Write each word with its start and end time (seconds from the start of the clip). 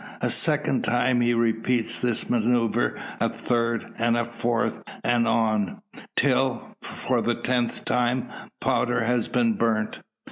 A 0.19 0.31
second, 0.31 0.83
time 0.83 1.21
he 1.21 1.35
repeats 1.35 1.99
this 2.01 2.27
manoeuvre; 2.27 2.99
a 3.19 3.29
third, 3.29 3.93
and 3.99 4.17
a 4.17 4.25
fourth; 4.25 4.81
and 5.03 5.27
on, 5.27 5.83
till, 6.15 6.73
for 6.81 7.21
the 7.21 7.35
tenth 7.35 7.85
time, 7.85 8.27
powder 8.59 9.03
has 9.03 9.27
been 9.27 9.53
burnt. 9.53 9.99